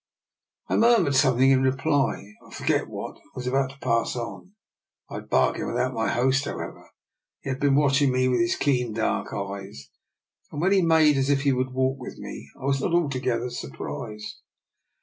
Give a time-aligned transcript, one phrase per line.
[0.67, 4.53] I murmured something in reply, I forget what, and was about to pass on.
[5.11, 5.59] I had bar DR.
[5.59, 5.59] NIKOLA'S EXPERIMENT.
[5.59, 6.89] g gained without my host, however.
[7.41, 9.91] He had been watching me with his keen dark eyes,
[10.51, 13.51] and when he made as if he would walk with me I was not altogether
[13.51, 14.37] surprised.